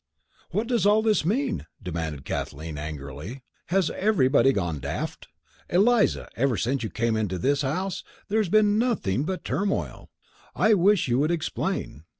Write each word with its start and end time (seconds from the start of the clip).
"What 0.49 0.65
does 0.65 0.87
all 0.87 1.03
this 1.03 1.23
mean?" 1.23 1.67
demanded 1.79 2.25
Kathleen, 2.25 2.75
angrily. 2.75 3.43
"Has 3.67 3.91
everybody 3.91 4.51
gone 4.51 4.79
daft? 4.79 5.27
Eliza, 5.69 6.27
ever 6.35 6.57
since 6.57 6.81
you 6.81 6.89
came 6.89 7.15
into 7.15 7.37
the 7.37 7.55
house, 7.61 8.03
there 8.27 8.39
has 8.39 8.49
been 8.49 8.79
nothing 8.79 9.25
but 9.25 9.45
turmoil. 9.45 10.09
I 10.55 10.73
wish 10.73 11.07
you 11.07 11.19
would 11.19 11.29
explain. 11.29 12.05